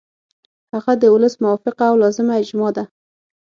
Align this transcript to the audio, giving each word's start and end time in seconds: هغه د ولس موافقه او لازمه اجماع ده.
هغه 0.73 0.93
د 1.01 1.03
ولس 1.13 1.33
موافقه 1.43 1.83
او 1.91 1.95
لازمه 2.03 2.33
اجماع 2.41 2.71
ده. 2.77 2.83